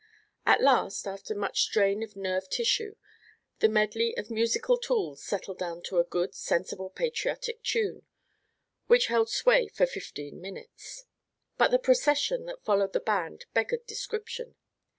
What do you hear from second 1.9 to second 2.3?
of